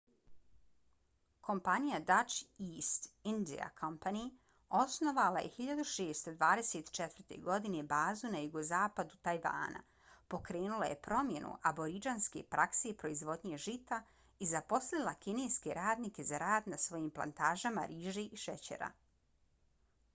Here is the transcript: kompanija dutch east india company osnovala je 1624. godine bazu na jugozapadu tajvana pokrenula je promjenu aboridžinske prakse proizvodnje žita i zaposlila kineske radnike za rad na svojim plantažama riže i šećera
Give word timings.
kompanija 1.47 1.97
dutch 2.11 2.37
east 2.67 3.03
india 3.31 3.67
company 3.81 4.23
osnovala 4.79 5.43
je 5.43 5.51
1624. 5.57 7.35
godine 7.49 7.83
bazu 7.91 8.31
na 8.37 8.41
jugozapadu 8.45 9.19
tajvana 9.29 9.83
pokrenula 10.35 10.89
je 10.93 10.99
promjenu 11.09 11.53
aboridžinske 11.73 12.43
prakse 12.57 12.95
proizvodnje 13.05 13.61
žita 13.69 14.01
i 14.39 14.49
zaposlila 14.55 15.15
kineske 15.27 15.79
radnike 15.83 16.29
za 16.33 16.41
rad 16.47 16.73
na 16.75 16.81
svojim 16.89 17.15
plantažama 17.21 17.85
riže 17.95 18.27
i 18.39 18.45
šećera 18.49 18.91